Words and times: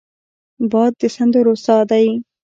باد 0.71 0.93
د 0.99 1.01
سندرو 1.15 1.53
سا 1.65 1.77
دی 1.89 2.07